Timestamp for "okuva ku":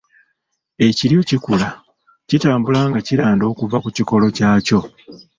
3.51-3.89